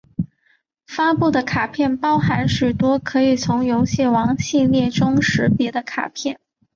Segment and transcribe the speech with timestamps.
[0.87, 6.39] 发布的卡片包含许多可以从游戏王系列中识别的卡片！